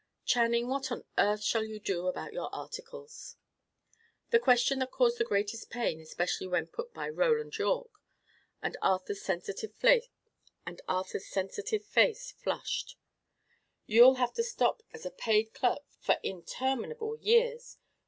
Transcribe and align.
Channing, 0.25 0.67
what 0.67 0.91
on 0.91 1.03
earth 1.19 1.43
shall 1.43 1.63
you 1.63 1.79
do 1.79 2.07
about 2.07 2.33
your 2.33 2.49
articles?" 2.51 3.37
A 4.33 4.39
question 4.39 4.79
that 4.79 4.89
caused 4.89 5.19
the 5.19 5.23
greatest 5.23 5.69
pain, 5.69 6.01
especially 6.01 6.47
when 6.47 6.65
put 6.65 6.91
by 6.91 7.07
Roland 7.07 7.55
Yorke; 7.59 8.01
and 8.63 8.75
Arthur's 8.81 9.21
sensitive 9.21 9.75
face 9.75 10.11
flushed. 12.31 12.97
"You'll 13.85 14.15
have 14.15 14.33
to 14.33 14.43
stop 14.43 14.81
as 14.91 15.05
a 15.05 15.11
paid 15.11 15.53
clerk 15.53 15.83
for 15.99 16.17
interminable 16.23 17.15
years! 17.19 17.77